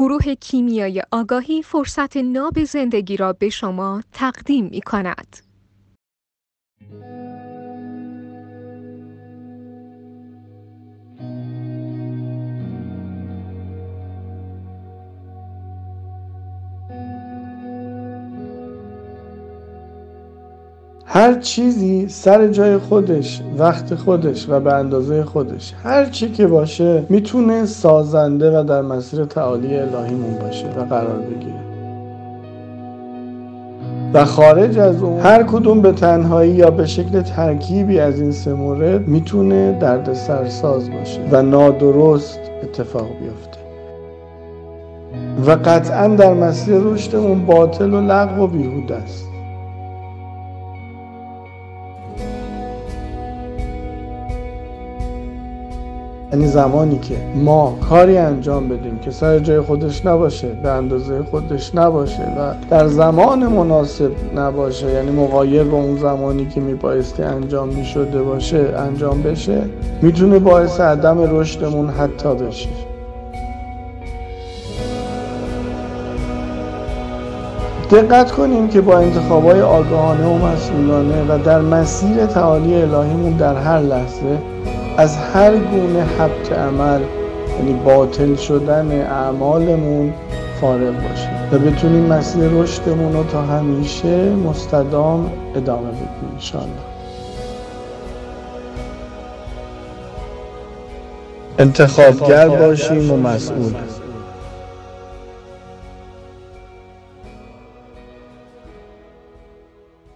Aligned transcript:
گروه 0.00 0.34
کیمیای 0.34 1.02
آگاهی 1.10 1.62
فرصت 1.62 2.16
ناب 2.16 2.64
زندگی 2.64 3.16
را 3.16 3.32
به 3.32 3.48
شما 3.48 4.02
تقدیم 4.12 4.64
می 4.66 4.80
کند. 4.80 5.36
هر 21.12 21.34
چیزی 21.34 22.08
سر 22.08 22.48
جای 22.48 22.78
خودش 22.78 23.42
وقت 23.58 23.94
خودش 23.94 24.48
و 24.48 24.60
به 24.60 24.74
اندازه 24.74 25.24
خودش 25.24 25.74
هر 25.84 26.06
چی 26.06 26.30
که 26.30 26.46
باشه 26.46 27.04
می‌تونه 27.08 27.66
سازنده 27.66 28.60
و 28.60 28.64
در 28.64 28.82
مسیر 28.82 29.24
تعالی 29.24 29.76
الهیمون 29.76 30.38
باشه 30.40 30.66
و 30.66 30.84
قرار 30.84 31.18
بگیره. 31.18 31.60
و 34.14 34.24
خارج 34.24 34.78
از 34.78 35.02
اون 35.02 35.20
هر 35.20 35.42
کدوم 35.42 35.80
به 35.80 35.92
تنهایی 35.92 36.52
یا 36.52 36.70
به 36.70 36.86
شکل 36.86 37.22
ترکیبی 37.22 37.98
از 37.98 38.20
این 38.20 38.32
سه 38.32 38.52
مورد 38.52 39.08
می‌تونه 39.08 39.78
درد 39.80 40.12
سرساز 40.12 40.90
باشه 40.90 41.20
و 41.30 41.42
نادرست 41.42 42.40
اتفاق 42.62 43.06
بیفته. 43.20 43.60
و 45.46 45.50
قطعا 45.64 46.08
در 46.08 46.34
مسیر 46.34 46.78
رشدمون 46.78 47.46
باطل 47.46 47.94
و 47.94 48.00
لغو 48.00 48.44
و 48.44 48.46
بیهوده 48.46 48.96
است. 48.96 49.29
یعنی 56.32 56.46
زمانی 56.46 56.98
که 56.98 57.14
ما 57.34 57.78
کاری 57.88 58.16
انجام 58.16 58.68
بدیم 58.68 58.98
که 58.98 59.10
سر 59.10 59.38
جای 59.38 59.60
خودش 59.60 60.06
نباشه 60.06 60.48
به 60.62 60.68
اندازه 60.68 61.22
خودش 61.22 61.74
نباشه 61.74 62.22
و 62.22 62.54
در 62.70 62.86
زمان 62.88 63.46
مناسب 63.46 64.10
نباشه 64.36 64.90
یعنی 64.90 65.10
مقایر 65.10 65.64
با 65.64 65.76
اون 65.76 65.96
زمانی 65.96 66.46
که 66.46 66.60
میبایستی 66.60 67.22
انجام 67.22 67.68
می‌شده 67.68 68.22
باشه 68.22 68.74
انجام 68.76 69.22
بشه 69.22 69.62
می‌تونه 70.02 70.38
باعث 70.38 70.80
عدم 70.80 71.38
رشدمون 71.38 71.88
حتی 71.88 72.34
بشه. 72.34 72.68
دقت 77.90 78.30
کنیم 78.32 78.68
که 78.68 78.80
با 78.80 78.98
انتخابای 78.98 79.60
آگاهانه 79.60 80.26
و 80.26 80.46
مسئولانه 80.46 81.22
و 81.28 81.38
در 81.38 81.60
مسیر 81.60 82.26
تعالی 82.26 82.74
الهیمون 82.74 83.32
در 83.32 83.54
هر 83.54 83.80
لحظه 83.80 84.38
از 85.00 85.16
هر 85.16 85.56
گونه 85.56 86.02
حبت 86.02 86.52
عمل 86.52 87.00
یعنی 87.58 87.72
باطل 87.84 88.36
شدن 88.36 89.00
اعمالمون 89.00 90.12
فارغ 90.60 90.94
باشیم 90.94 91.30
و 91.52 91.58
بتونیم 91.58 92.04
مسیر 92.04 92.48
رشدمون 92.48 93.12
رو 93.12 93.24
تا 93.24 93.42
همیشه 93.42 94.30
مستدام 94.34 95.32
ادامه 95.56 95.88
بدیم 95.88 96.08
انشاءالله. 96.34 96.72
انتخابگر 101.58 102.48
باشیم 102.48 103.10
و 103.10 103.16
مسئول. 103.16 103.74